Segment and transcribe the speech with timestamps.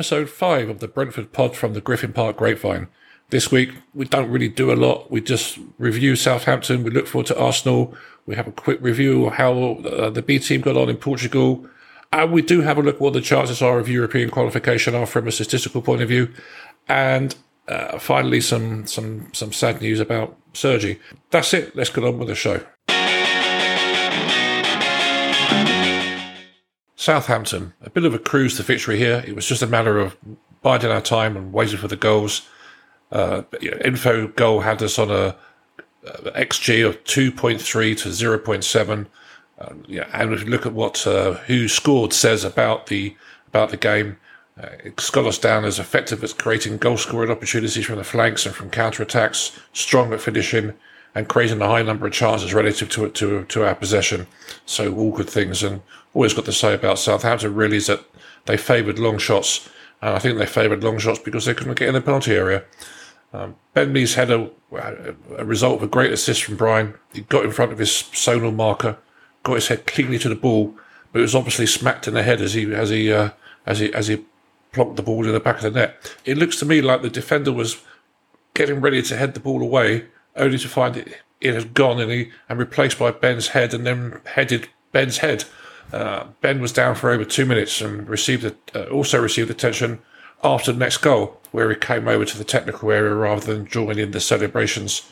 [0.00, 2.88] Episode five of the Brentford pod from the Griffin Park Grapevine.
[3.28, 5.10] This week, we don't really do a lot.
[5.10, 6.84] We just review Southampton.
[6.84, 7.94] We look forward to Arsenal.
[8.24, 11.68] We have a quick review of how uh, the B team got on in Portugal.
[12.14, 15.04] And we do have a look at what the chances are of European qualification are
[15.04, 16.32] from a statistical point of view.
[16.88, 17.36] And
[17.68, 20.98] uh, finally, some, some, some sad news about Sergi.
[21.28, 21.76] That's it.
[21.76, 22.64] Let's get on with the show.
[27.00, 29.24] Southampton, a bit of a cruise to victory here.
[29.26, 30.18] It was just a matter of
[30.60, 32.46] biding our time and waiting for the goals.
[33.10, 35.34] Uh, Infogol had us on a,
[36.04, 37.58] a XG of 2.3
[38.00, 39.06] to 0.7.
[39.58, 43.78] Uh, yeah, and if you look at what uh, WhoScored says about the about the
[43.78, 44.18] game,
[44.62, 48.44] uh, it's got us down as effective at creating goal scoring opportunities from the flanks
[48.44, 50.74] and from counter attacks, strong at finishing,
[51.14, 54.26] and creating a high number of chances relative to to to our possession.
[54.66, 55.62] So all good things.
[55.62, 55.82] And
[56.14, 58.04] always got to say about Southampton really is that
[58.46, 59.68] they favoured long shots,
[60.00, 62.64] and I think they favoured long shots because they couldn't get in the penalty area.
[63.32, 64.50] Um, Ben Mee's had a,
[65.38, 66.94] a result of a great assist from Bryan.
[67.12, 68.96] He got in front of his zonal marker,
[69.44, 70.74] got his head cleanly to the ball,
[71.12, 73.30] but it was obviously smacked in the head as he as he uh,
[73.66, 74.24] as he as he
[74.72, 76.16] plonked the ball in the back of the net.
[76.24, 77.82] It looks to me like the defender was
[78.54, 82.10] getting ready to head the ball away, only to find it it had gone and
[82.10, 85.44] he and replaced by Ben's head, and then headed Ben's head.
[85.92, 90.00] Uh, ben was down for over two minutes and received a, uh, also received attention
[90.44, 93.98] after the next goal, where he came over to the technical area rather than join
[93.98, 95.10] in the celebrations.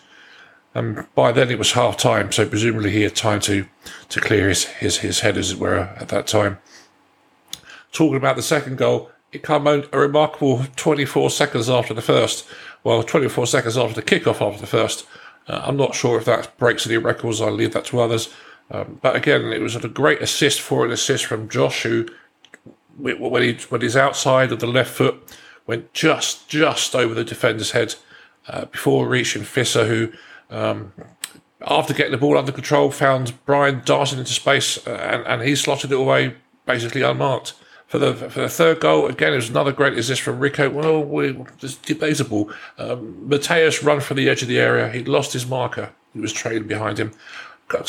[0.75, 3.66] And by then it was half time, so presumably he had time to,
[4.10, 6.58] to clear his, his, his head, as it were, at that time.
[7.91, 12.47] Talking about the second goal, it came a remarkable 24 seconds after the first.
[12.89, 15.06] Well, 24 seconds after the kickoff after the first.
[15.47, 17.38] Uh, I'm not sure if that breaks any records.
[17.38, 18.32] I'll leave that to others.
[18.71, 22.09] Um, but again, it was a great assist for an assist from Josh, who
[22.97, 25.16] when he when he's outside of the left foot,
[25.66, 27.94] went just just over the defender's head
[28.47, 30.10] uh, before reaching Fisher, who
[30.48, 30.94] um,
[31.60, 35.56] after getting the ball under control found Bryan darting into space uh, and, and he
[35.56, 37.53] slotted it away basically unmarked.
[37.88, 40.69] For the for the third goal, again, it was another great assist from Rico.
[40.69, 42.50] Well, we, it's debatable.
[42.76, 44.91] Um, Mathias run for the edge of the area.
[44.91, 45.93] He'd lost his marker.
[46.12, 47.12] He was trailing behind him.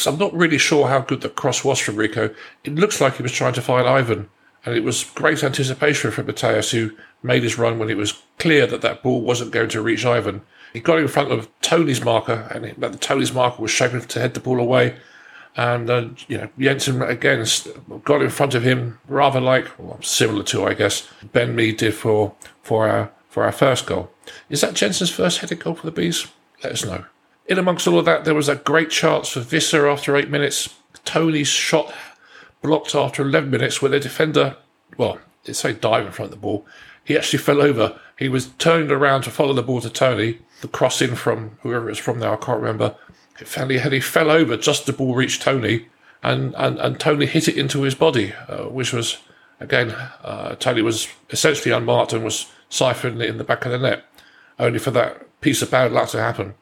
[0.06, 2.34] I'm not really sure how good the cross was from Rico.
[2.64, 4.30] It looks like he was trying to find Ivan,
[4.66, 8.66] and it was great anticipation for Mathias, who made his run when it was clear
[8.68, 10.42] that that ball wasn't going to reach Ivan.
[10.72, 14.34] He got in front of Toney's marker, and the Toney's marker was shaping to head
[14.34, 14.98] the ball away.
[15.56, 17.46] And uh, you know, Jensen again
[18.04, 21.94] got in front of him, rather like well, similar to, I guess, Ben Mee did
[21.94, 24.12] for for our for our first goal.
[24.50, 26.28] Is that Jensen's first headed goal for the bees?
[26.64, 27.06] Let us know.
[27.48, 30.76] In amongst all of that, there was a great chance for Wissa after eight minutes.
[31.04, 31.94] Toney's shot
[32.62, 34.58] blocked after 11 minutes where the defender,
[34.98, 36.66] well, it's say dive in front of the ball.
[37.04, 38.00] He actually fell over.
[38.18, 40.40] He was turned around to follow the ball to Toney.
[40.62, 42.96] The cross in from whoever it was from now, I can't remember.
[43.40, 45.88] It fell, he, he fell over just the ball reached Toney,
[46.22, 49.18] and, and, and Toney hit it into his body, uh, which was,
[49.60, 49.92] again,
[50.24, 54.04] uh, Toney was essentially unmarked and was siphoning it in the back of the net,
[54.58, 56.56] only for that piece of bad luck to happen.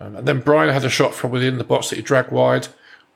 [0.00, 2.68] Um, and then Bryan had a shot from within the box that he dragged wide.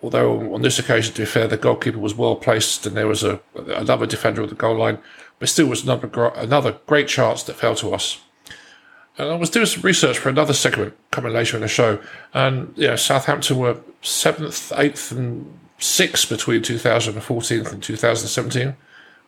[0.03, 3.23] Although on this occasion, to be fair, the goalkeeper was well placed and there was
[3.23, 4.99] a, another defender at the goal line,
[5.39, 8.21] but still was another, another great chance that fell to us.
[9.19, 12.01] And I was doing some research for another segment coming later in the show,
[12.33, 18.77] and yeah, Southampton were seventh, eighth, and sixth between 2014 and 2017.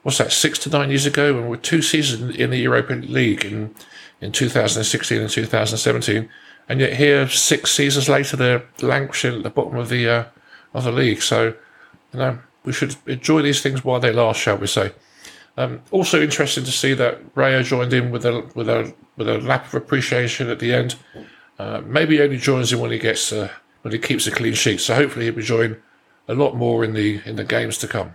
[0.03, 0.33] What's that?
[0.33, 3.75] Six to nine years ago, and we're two seasons in the European League in
[4.21, 6.31] in 2016 and 2017
[6.69, 10.25] and yet here six seasons later they're languishing at the bottom of the uh,
[10.73, 11.23] of the league.
[11.23, 11.55] So
[12.13, 14.93] you know we should enjoy these things while they last, shall we say?
[15.57, 19.39] Um, also interesting to see that Raya joined in with a with a with a
[19.39, 20.97] lap of appreciation at the end.
[21.59, 23.49] Uh, maybe he only joins in when he gets uh,
[23.83, 24.81] when he keeps a clean sheet.
[24.81, 25.77] So hopefully he'll be joining
[26.27, 28.15] a lot more in the in the games to come.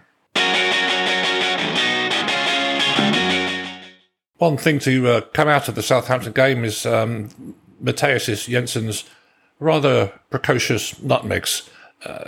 [4.38, 9.04] One thing to uh, come out of the Southampton game is um, Mathias Jensen's
[9.60, 11.70] rather precocious nutmegs.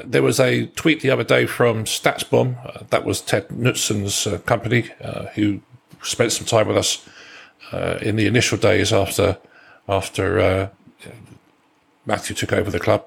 [0.03, 4.39] There was a tweet the other day from StatsBomb, uh, that was Ted Knutson's uh,
[4.39, 5.61] company, uh, who
[6.01, 7.07] spent some time with us
[7.71, 9.37] uh, in the initial days after
[9.87, 10.69] after uh,
[12.05, 13.05] Matthew took over the club,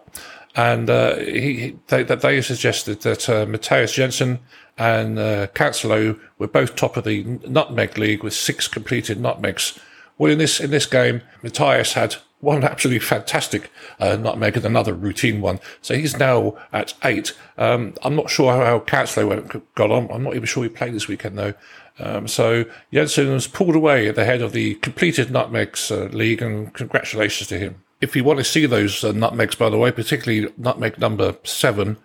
[0.56, 4.40] and he they, they suggested that uh, Mathias Jensen
[4.76, 9.78] and uh, Cancelo were both top of the nutmeg league with six completed nutmegs.
[10.18, 14.94] Well, in this in this game, Mathias had one absolutely fantastic uh, nutmeg and another
[14.94, 15.58] routine one.
[15.82, 17.32] So he's now at eight.
[17.58, 20.10] Um, I'm not sure how, how went, got on.
[20.12, 21.54] I'm not even sure he played this weekend though.
[21.98, 26.42] Um, so Jensen was pulled away at the head of the completed nutmegs uh, league,
[26.42, 27.82] and congratulations to him.
[28.00, 31.96] If you want to see those uh, nutmegs, by the way, particularly nutmeg number seven,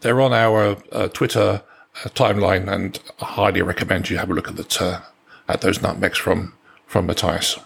[0.00, 1.62] they're on our uh, Twitter
[2.04, 5.00] uh, timeline, and I highly recommend you have a look at the uh,
[5.48, 6.54] at those nutmegs from
[6.86, 7.58] from Mathias.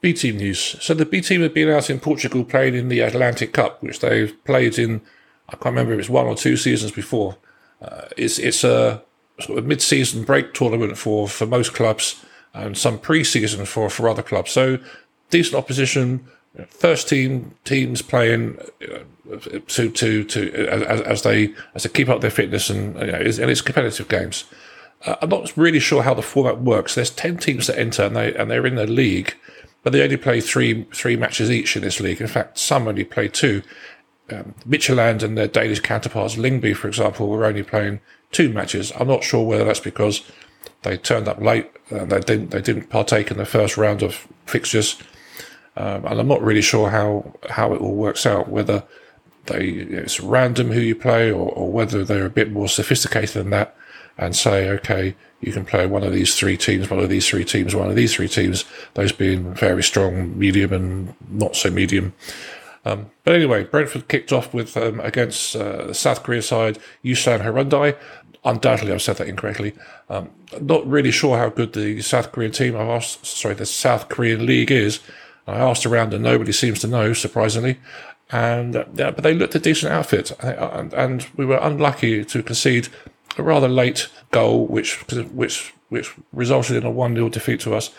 [0.00, 0.76] B team news.
[0.80, 4.00] So the B team have been out in Portugal playing in the Atlantic Cup, which
[4.00, 5.02] they've played in.
[5.48, 7.36] I can't remember if it's one or two seasons before.
[7.82, 9.02] Uh, it's it's a
[9.40, 12.24] sort of mid-season break tournament for for most clubs
[12.54, 14.50] and some pre-season for for other clubs.
[14.50, 14.78] So
[15.30, 16.26] decent opposition.
[16.68, 19.36] First team teams playing uh,
[19.68, 23.18] to to to as, as, they as they keep up their fitness and you know,
[23.18, 24.44] and it's competitive games.
[25.04, 26.94] Uh, I'm not really sure how the format works.
[26.94, 29.34] There's ten teams that enter and they and they're in the league
[29.82, 32.20] but they only play three three matches each in this league.
[32.20, 33.62] In fact, some only play two.
[34.30, 38.00] Um, Midtjylland and their Danish counterparts, Lyngby, for example, were only playing
[38.30, 38.92] two matches.
[38.98, 40.22] I'm not sure whether that's because
[40.82, 44.28] they turned up late and they didn't they didn't partake in the first round of
[44.46, 44.96] fixtures,
[45.76, 48.48] um, and I'm not really sure how how it all works out.
[48.48, 48.84] Whether
[49.46, 53.50] they it's random who you play, or, or whether they're a bit more sophisticated than
[53.50, 53.74] that,
[54.20, 57.44] and say, okay, you can play one of these three teams, one of these three
[57.44, 62.12] teams, one of these three teams, those being very strong, medium, and not so medium.
[62.84, 67.40] Um, but anyway, Brentford kicked off with um, against uh, the South Korea side, Ulsan
[67.40, 67.96] Hyundai.
[68.44, 69.74] Undoubtedly, I've said that incorrectly.
[70.08, 70.30] Um,
[70.60, 74.46] not really sure how good the South Korean team, I've asked, sorry, the South Korean
[74.46, 75.00] league is.
[75.46, 77.78] I asked around and nobody seems to know, surprisingly.
[78.30, 82.88] And uh, but they looked a decent outfit, and, and we were unlucky to concede
[83.36, 84.96] a rather late goal, which
[85.32, 87.90] which which resulted in a one 0 defeat to us.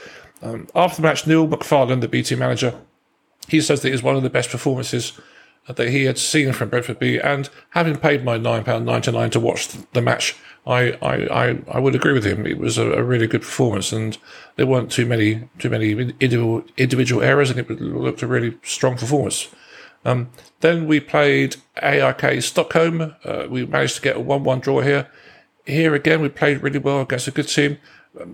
[0.42, 2.74] Um, after the match, Neil MacFarlane, the BT manager,
[3.48, 5.14] he says that it was one of the best performances
[5.68, 7.20] that he had seen from Brentford B.
[7.20, 10.36] And having paid my nine pound ninety nine to watch the match,
[10.66, 12.46] I, I, I, I, would agree with him.
[12.46, 14.18] It was a, a, really good performance, and
[14.56, 18.98] there weren't too many too many individual, individual errors, and it looked a really strong
[18.98, 19.48] performance.
[20.04, 20.30] Um,
[20.62, 23.16] then we played AIK Stockholm.
[23.24, 25.10] Uh, we managed to get a one-one draw here
[25.66, 27.78] here again, we played really well against a good team.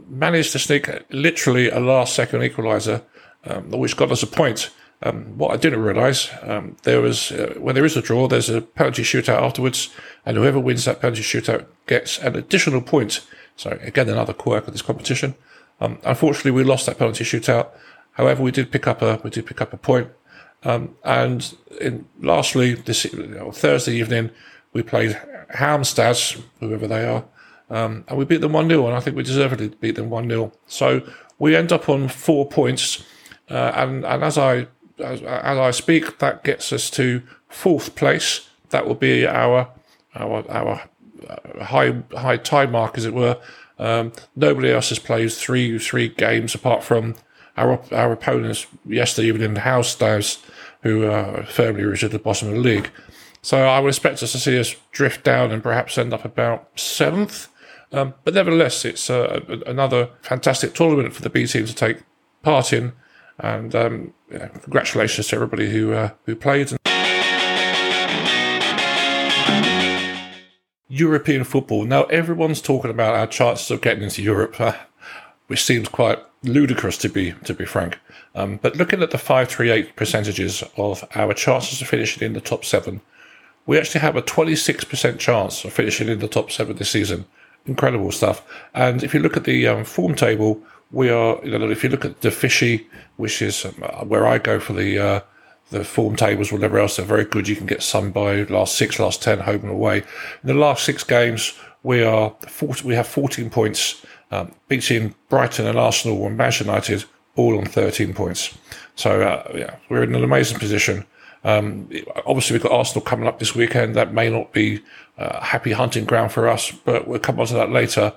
[0.10, 3.04] Managed to sneak literally a last second equaliser,
[3.46, 4.72] um, which got us a point.
[5.04, 8.50] Um, what I didn't realise, um, there was uh, when there is a draw, there's
[8.50, 9.94] a penalty shootout afterwards,
[10.26, 13.26] and whoever wins that penalty shootout gets an additional point.
[13.56, 15.36] So again, another quirk of this competition.
[15.80, 17.70] Um, unfortunately, we lost that penalty shootout.
[18.14, 20.10] However, we did pick up a we did pick up a point.
[20.68, 24.32] Um, and in, lastly, this you know, Thursday evening,
[24.74, 25.18] we played
[25.56, 27.24] Halmstad, whoever they are,
[27.70, 30.28] um, and we beat them 1 0, and I think we deservedly beat them 1
[30.28, 30.52] 0.
[30.68, 31.08] So
[31.40, 33.06] we end up on four points,
[33.50, 34.68] uh, and, and as I
[35.00, 38.50] as, as, I speak, that gets us to fourth place.
[38.72, 39.70] That will be our
[40.16, 40.90] our our
[41.30, 43.40] uh, high high tide mark, as it were.
[43.80, 47.16] Um, nobody else has played three three games apart from
[47.56, 50.42] our our opponents yesterday evening, Halmstad,
[50.88, 52.90] who are firmly rooted at the bottom of the league.
[53.42, 56.80] So I would expect us to see us drift down and perhaps end up about
[56.80, 57.50] seventh.
[57.92, 62.04] Um, but nevertheless, it's uh, another fantastic tournament for the B team to take
[62.42, 62.94] part in.
[63.40, 66.72] And um, yeah, congratulations to everybody who uh, who played.
[70.90, 71.86] European football.
[71.86, 74.56] Now everyone's talking about our chances of getting into Europe,
[75.48, 78.00] which seems quite ludicrous to be to be frank.
[78.36, 82.34] Um, but looking at the five three eight percentages of our chances of finishing in
[82.34, 83.02] the top seven,
[83.68, 87.26] we actually have a 26% chance of finishing in the top seven this season.
[87.66, 88.42] Incredible stuff.
[88.74, 91.90] And if you look at the um, form table, we are, you know, if you
[91.90, 92.88] look at the Fishy,
[93.18, 93.74] which is um,
[94.08, 95.20] where I go for the, uh,
[95.70, 97.50] the form tables, whatever else, they're very good.
[97.50, 99.98] You can get some by last six, last 10, home and away.
[99.98, 105.68] In the last six games, we are 40, we have 14 points, um, beating Brighton
[105.68, 107.06] and Arsenal and Manchester United
[107.36, 108.58] all on 13 points.
[108.96, 111.06] So, uh, yeah, we're in an amazing position.
[111.44, 111.90] Um,
[112.26, 113.96] obviously, we've got Arsenal coming up this weekend.
[113.96, 114.84] That may not be
[115.18, 118.14] a happy hunting ground for us, but we'll come on to that later.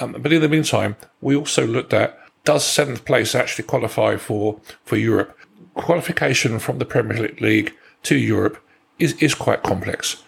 [0.00, 4.60] Um, but in the meantime, we also looked at does seventh place actually qualify for,
[4.84, 5.36] for Europe?
[5.74, 7.74] Qualification from the Premier League
[8.04, 8.62] to Europe
[8.98, 10.22] is, is quite complex.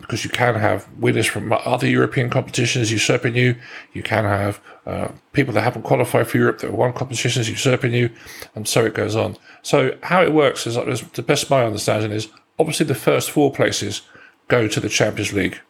[0.00, 3.54] Because you can have winners from other European competitions usurping you.
[3.92, 8.10] You can have uh, people that haven't qualified for Europe that won competitions usurping you,
[8.54, 9.36] and so it goes on.
[9.62, 10.74] So how it works is,
[11.12, 14.02] the best my understanding is obviously the first four places
[14.48, 15.60] go to the Champions League.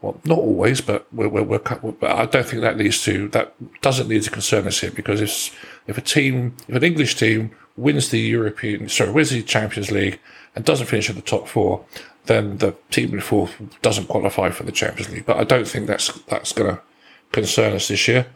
[0.00, 3.54] well, not always, but we're, we're, we're, but I don't think that needs to that
[3.82, 7.50] doesn't need to concern us here because if if a team, if an English team
[7.76, 10.20] wins the European, sorry, wins the Champions League
[10.54, 11.84] and doesn't finish in the top four,
[12.30, 13.50] then the team before
[13.82, 15.26] doesn't qualify for the Champions League.
[15.26, 16.80] But I don't think that's that's going to
[17.32, 18.26] concern us this year.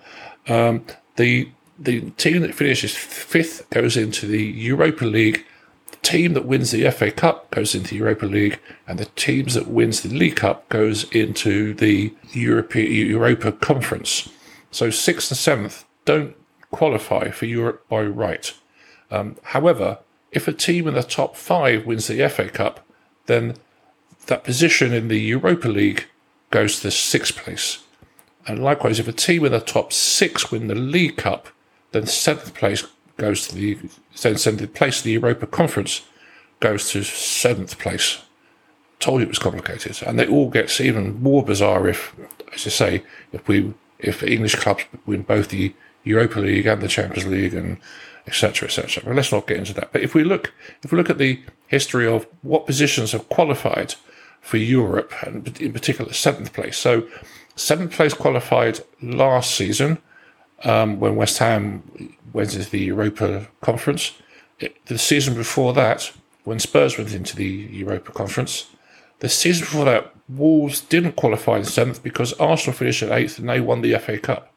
[0.49, 0.85] Um,
[1.15, 1.49] the
[1.79, 5.45] the team that finishes fifth goes into the Europa League
[5.91, 8.59] The team that wins the FA Cup goes into the Europa League,
[8.89, 14.29] and the teams that wins the League Cup goes into the Europe, Europa Conference.
[14.73, 16.35] So sixth and seventh don't
[16.73, 18.53] qualify for Europe by right.
[19.11, 19.99] Um, however,
[20.33, 22.85] if a team in the top five wins the FA Cup,
[23.27, 23.55] then
[24.27, 26.07] that position in the Europa League
[26.51, 27.81] goes to sixth place.
[28.47, 31.49] And likewise, if a team in the top six win the League Cup,
[31.93, 32.85] then seventh place
[33.17, 33.79] goes to the
[34.23, 36.03] then seventh place in the Europa Conference
[36.61, 38.23] goes to seventh place.
[38.99, 42.15] Told you it was complicated, and it all gets even more bizarre if,
[42.53, 43.03] as I say,
[43.33, 47.79] if we if English clubs win both the Europa League and the Champions League and
[48.27, 48.69] etc.
[48.69, 49.03] etc.
[49.05, 49.93] But let's not get into that.
[49.93, 50.53] But if we look
[50.83, 53.95] if we look at the history of what positions have qualified
[54.45, 56.77] for Europe, and in particular seventh place.
[56.77, 57.09] So
[57.57, 59.97] seventh place qualified last season
[60.65, 61.83] um, when West Ham
[62.35, 64.13] went into the Europa Conference.
[64.61, 66.13] It, the season before that,
[66.45, 68.67] when Spurs went into the Europa Conference,
[69.21, 73.49] the season before that, Wolves didn't qualify in seventh because Arsenal finished at eighth and
[73.49, 74.53] they won the FA Cup.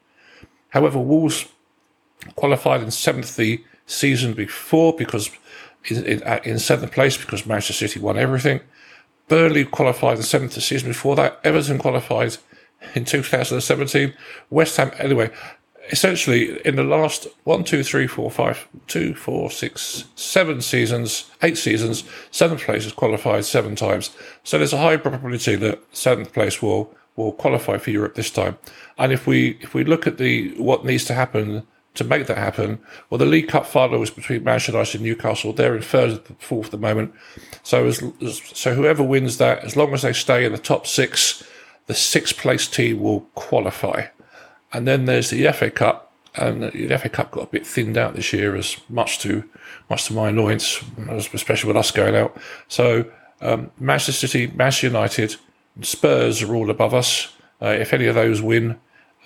[0.68, 1.46] However, Wolves
[2.36, 5.30] qualified in seventh the season before because
[5.86, 8.60] in, in, in seventh place because Manchester City won everything.
[9.28, 11.40] Burnley qualified in seventh the season before that.
[11.44, 12.36] Everton qualified
[12.94, 14.14] in 2017.
[14.50, 15.30] West Ham, anyway,
[15.90, 21.58] essentially in the last one, two, three, four, five, two, four, six, seven seasons, eight
[21.58, 24.10] seasons, seventh place has qualified seven times.
[24.44, 28.56] So there's a high probability that seventh place will will qualify for Europe this time.
[28.96, 31.66] And if we if we look at the what needs to happen
[31.98, 32.78] to make that happen,
[33.10, 35.52] well, the League Cup final was between Manchester United and Newcastle.
[35.52, 37.14] They're in third, fourth at the moment.
[37.62, 38.02] So as,
[38.54, 41.42] so whoever wins that, as long as they stay in the top six,
[41.86, 44.06] the sixth place team will qualify.
[44.72, 48.14] And then there's the FA Cup, and the FA Cup got a bit thinned out
[48.14, 49.44] this year, as much to
[49.90, 52.36] much to my annoyance, especially with us going out.
[52.68, 55.36] So um, Manchester City, Manchester United,
[55.82, 57.32] Spurs are all above us.
[57.62, 58.78] Uh, if any of those win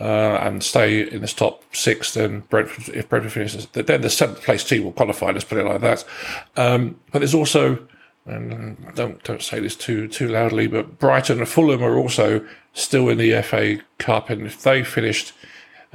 [0.03, 4.43] uh, and stay in this top six, then Brentford, if Brentford finishes, then the seventh
[4.43, 5.31] place team will qualify.
[5.31, 6.05] Let's put it like that.
[6.57, 7.87] Um, but there's also
[8.27, 13.09] and don't don't say this too too loudly, but Brighton and Fulham are also still
[13.09, 15.33] in the FA Cup, and if they finished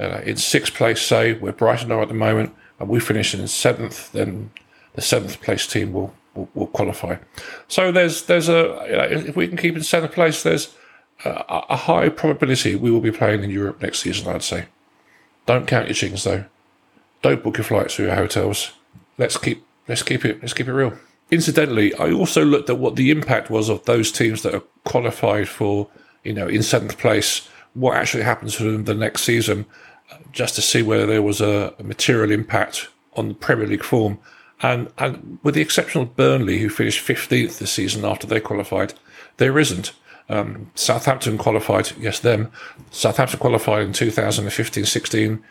[0.00, 3.46] uh, in sixth place, say where Brighton are at the moment, and we finish in
[3.46, 4.50] seventh, then
[4.94, 7.16] the seventh place team will, will, will qualify.
[7.66, 10.74] So there's there's a you know, if we can keep in seventh place, there's
[11.24, 14.28] a, high probability we will be playing in Europe next season.
[14.28, 14.66] I'd say.
[15.46, 16.44] Don't count your chickens though.
[17.22, 18.72] Don't book your flights through your hotels.
[19.16, 20.94] Let's keep let's keep it let's keep it real.
[21.30, 25.48] Incidentally, I also looked at what the impact was of those teams that are qualified
[25.48, 25.88] for,
[26.24, 29.66] you know, in seventh place, what actually happens to them the next season,
[30.32, 34.18] just to see whether there was a, a material impact on the Premier League form.
[34.62, 38.94] And, and with the exception of Burnley, who finished 15th this season after they qualified,
[39.36, 39.92] there isn't.
[40.28, 42.52] Um, Southampton qualified, yes, them.
[42.90, 45.44] Southampton qualified in 2015 16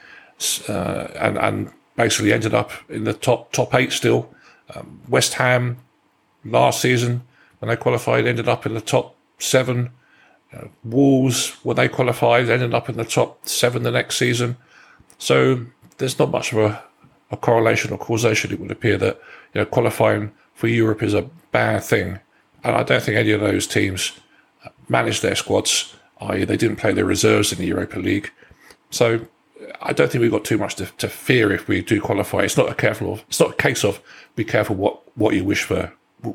[0.69, 0.71] uh,
[1.19, 4.33] and, and basically ended up in the top top eight still.
[4.75, 5.77] Um, West Ham
[6.45, 7.23] last season,
[7.59, 9.89] when they qualified, ended up in the top seven.
[10.53, 14.57] Uh, Wolves, when they qualified, ended up in the top seven the next season.
[15.17, 15.65] So
[15.97, 16.83] there's not much of a,
[17.31, 18.51] a correlation or causation.
[18.51, 19.19] It would appear that
[19.53, 22.19] you know qualifying for Europe is a bad thing,
[22.63, 24.19] and I don't think any of those teams
[24.89, 25.95] managed their squads.
[26.19, 28.31] I.e., they didn't play their reserves in the Europa League.
[28.89, 29.27] So
[29.81, 32.39] I don't think we've got too much to, to, fear if we do qualify.
[32.39, 34.01] It's not a careful it's not a case of
[34.35, 35.93] be careful what, what you wish for,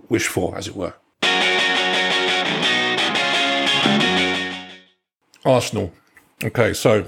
[0.08, 0.94] wish for, as it were.
[5.44, 5.92] Arsenal.
[6.44, 7.06] Okay, so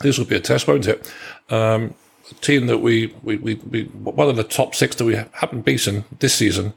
[0.00, 1.12] this will be a test, won't it?
[1.50, 1.94] Um,
[2.40, 6.04] team that we, we, we, we, one of the top six that we haven't beaten
[6.20, 6.74] this season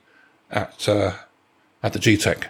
[0.52, 1.14] at, uh,
[1.84, 2.46] at the Gtech.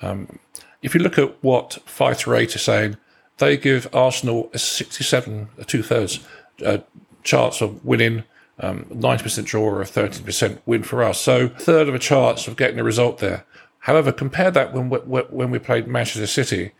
[0.00, 0.38] Um,
[0.82, 2.96] if you look at what Fighter 8 is saying,
[3.38, 6.20] they give Arsenal a 67, a two thirds
[6.64, 6.78] uh,
[7.22, 8.24] chance of winning,
[8.60, 11.20] um, 90% draw or a 13% win for us.
[11.20, 13.44] So, third of a chance of getting a result there.
[13.80, 16.72] However, compare that when we, when we played Manchester City,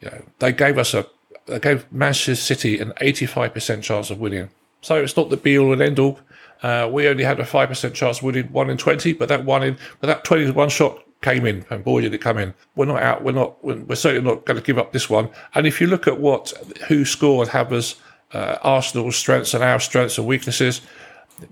[0.00, 1.06] you know, they gave us a
[1.46, 4.50] they gave Manchester City an 85% chance of winning.
[4.82, 6.20] So it's not the be all and end all.
[6.62, 9.62] Uh, we only had a 5% chance of winning 1 in 20, but that one
[9.62, 12.54] in, but that 20 one shot came in, and boy did it come in.
[12.76, 13.24] We're not out.
[13.24, 13.62] We're not.
[13.64, 15.30] We're certainly not going to give up this one.
[15.54, 16.52] And if you look at what
[16.88, 17.96] WhoScored, have as
[18.32, 20.80] uh, Arsenal's strengths and our strengths and weaknesses,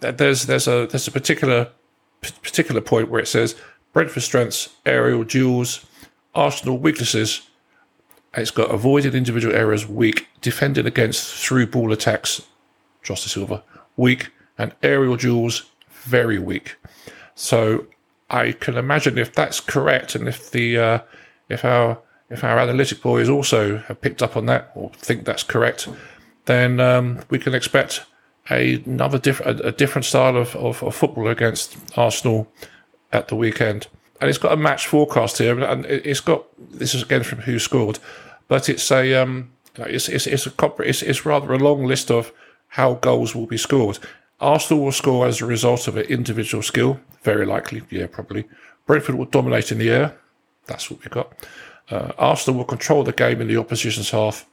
[0.00, 1.68] there's there's a there's a particular
[2.42, 3.54] particular point where it says
[3.92, 5.86] Brentford strengths aerial duels,
[6.34, 7.42] Arsenal weaknesses.
[8.34, 12.42] It's got avoided individual errors, weak, defending against through ball attacks,
[13.02, 13.62] José Silva,
[13.96, 16.76] weak, and aerial duels, very weak.
[17.34, 17.86] So
[18.28, 20.98] I can imagine if that's correct, and if the uh,
[21.48, 25.44] if our if our analytic boys also have picked up on that or think that's
[25.44, 25.88] correct,
[26.46, 28.04] then um, we can expect
[28.50, 32.50] a, another different a, a, different style of, of, of, football against Arsenal
[33.12, 33.86] at the weekend.
[34.20, 37.98] And it's got a match forecast here, and it's got this is again from WhoScored,
[38.48, 42.32] but it's a um, it's it's it's a it's, it's rather a long list of
[42.68, 43.98] how goals will be scored.
[44.40, 48.44] Arsenal will score as a result of an individual skill, very likely, yeah, probably.
[48.86, 50.16] Brentford will dominate in the air.
[50.66, 51.32] That's what we've got.
[51.90, 54.46] Uh, Arsenal will control the game in the opposition's half.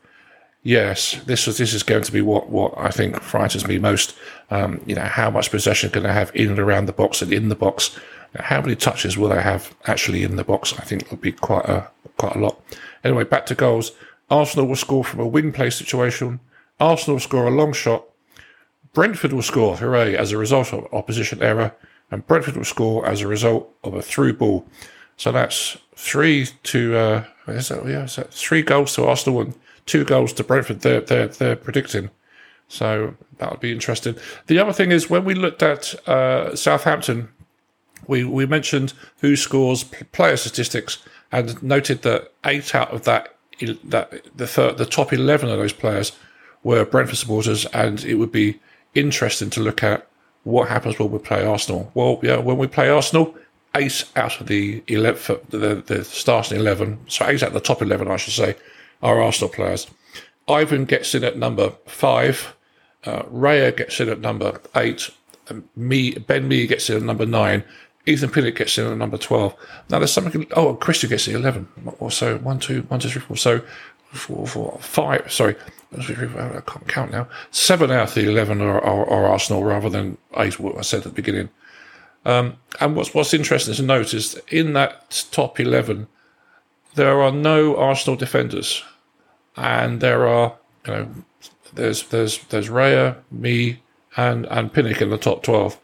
[0.61, 4.15] Yes, this is this is going to be what, what I think frightens me most.
[4.49, 7.33] Um, you know, how much possession can they have in and around the box and
[7.33, 7.99] in the box?
[8.35, 10.73] How many touches will they have actually in the box?
[10.79, 12.61] I think it'll be quite a quite a lot.
[13.03, 13.91] Anyway, back to goals.
[14.29, 16.39] Arsenal will score from a wing play situation.
[16.79, 18.05] Arsenal will score a long shot.
[18.93, 21.75] Brentford will score, hooray, as a result of opposition error,
[22.11, 24.67] and Brentford will score as a result of a through ball.
[25.17, 29.55] So that's three to uh, is that, yeah, is that three goals to Arsenal and
[29.85, 30.81] two goals to Brentford.
[30.81, 32.09] They're they're they're predicting.
[32.67, 34.15] So that would be interesting.
[34.47, 37.29] The other thing is when we looked at uh, Southampton,
[38.07, 40.99] we we mentioned who scores player statistics
[41.31, 43.35] and noted that eight out of that
[43.83, 46.11] that the third, the top eleven of those players
[46.63, 48.59] were Brentford supporters, and it would be
[48.95, 50.07] interesting to look at
[50.43, 51.91] what happens when we play Arsenal.
[51.93, 53.35] Well, yeah, when we play Arsenal,
[53.75, 57.81] eight out of the 11, the, the starting 11, so eight out of the top
[57.81, 58.55] 11, I should say,
[59.01, 59.87] are Arsenal players.
[60.47, 62.55] Ivan gets in at number five,
[63.05, 65.09] uh, Raya gets in at number eight,
[65.75, 67.63] me, Ben Mee gets in at number nine,
[68.05, 69.55] Ethan Pinnock gets in at number 12.
[69.89, 71.67] Now there's something, oh, Christian gets in 11
[71.99, 73.37] or so, one, two, one, two, three, four.
[73.37, 73.61] So
[74.13, 75.55] four, four, five, sorry,
[75.97, 77.27] I can't count now.
[77.51, 80.99] Seven out of the 11 are, are, are Arsenal rather than eight, what I said
[80.99, 81.49] at the beginning.
[82.25, 86.07] Um, and what's, what's interesting to note is in that top 11,
[86.95, 88.83] there are no Arsenal defenders.
[89.55, 90.55] And there are,
[90.87, 91.09] you know,
[91.73, 93.79] there's, there's, there's Raya, me,
[94.15, 95.79] and, and Pinnock in the top 12.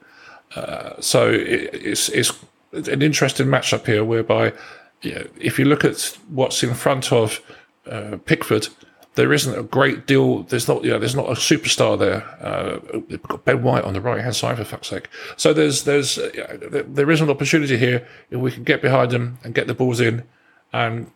[0.55, 2.31] Uh, so it, it's, it's
[2.73, 4.53] an interesting matchup here whereby,
[5.01, 7.41] if you look at what's in front of
[7.85, 8.67] uh, Pickford,
[9.15, 10.43] there isn't a great deal.
[10.43, 12.23] There's not, you know, there's not a superstar there.
[12.41, 12.79] Uh,
[13.27, 15.09] got Ben White on the right hand side for fuck's sake.
[15.35, 19.39] So there's, there's, uh, there is an opportunity here if we can get behind them
[19.43, 20.23] and get the balls in,
[20.71, 21.11] and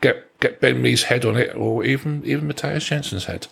[0.00, 3.46] get get Ben Mee's head on it, or even even Mathias Jensen's head.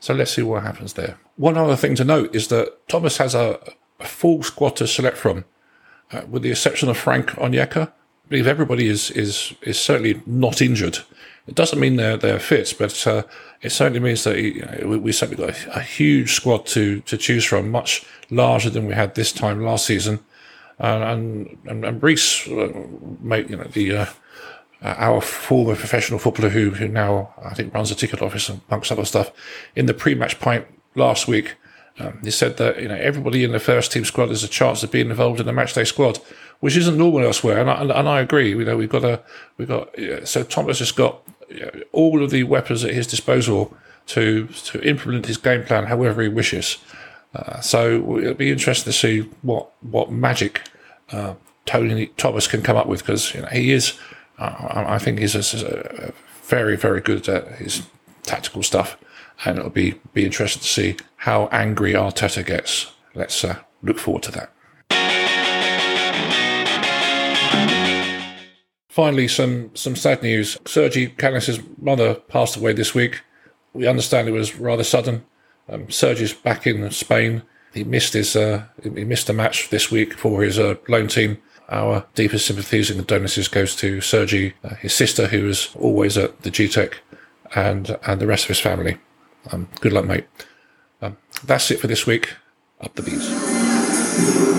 [0.00, 1.18] So let's see what happens there.
[1.36, 3.60] One other thing to note is that Thomas has a,
[4.00, 5.44] a full squad to select from,
[6.12, 7.92] uh, with the exception of Frank Onyeka.
[8.30, 10.98] I believe everybody is is is certainly not injured.
[11.48, 13.24] It doesn't mean they're they're fit, but uh,
[13.60, 17.00] it certainly means that you know, we, we, certainly got a, a, huge squad to
[17.00, 20.20] to choose from, much larger than we had this time last season.
[20.78, 22.86] and and, and Reese, uh,
[23.20, 24.06] made, you know, the uh,
[24.80, 28.92] our former professional footballer who who now I think runs a ticket office and amongst
[28.92, 29.32] other stuff,
[29.74, 31.56] in the pre-match pint last week.
[31.98, 34.84] Um, he said that you know everybody in the first team squad has a chance
[34.84, 36.20] of being involved in the matchday squad,
[36.60, 37.58] which isn't normal elsewhere.
[37.58, 38.50] And I, and, and I agree.
[38.50, 39.20] You know, we've got a
[39.56, 41.22] we've got yeah, so Thomas has got
[41.92, 46.28] all of the weapons at his disposal to to implement his game plan however he
[46.28, 46.78] wishes.
[47.34, 50.68] Uh, so it'll be interesting to see what what magic
[51.12, 51.34] uh,
[51.66, 53.98] Tony Thomas can come up with because you know, he is.
[54.38, 56.12] Uh, I think he's a, a
[56.44, 57.86] very very good at his
[58.22, 58.96] tactical stuff,
[59.44, 62.92] and it'll be be interesting to see how angry Arteta gets.
[63.14, 64.52] Let's uh, look forward to that.
[68.90, 70.58] Finally, some some sad news.
[70.66, 73.22] Sergi Canós' mother passed away this week.
[73.72, 75.24] We understand it was rather sudden.
[75.68, 77.42] Um, Sergi's back in Spain.
[77.72, 81.38] He missed his uh, he missed a match this week for his uh, loan team.
[81.68, 86.42] Our deepest sympathies and condolences goes to Sergi, uh, his sister, who was always at
[86.42, 86.94] the Gtech,
[87.54, 88.98] and and the rest of his family.
[89.52, 90.26] Um, good luck, mate.
[91.00, 92.34] Um, that's it for this week.
[92.80, 94.49] Up the bees.